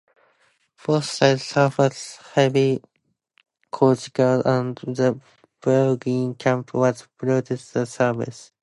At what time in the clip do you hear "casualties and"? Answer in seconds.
3.71-4.75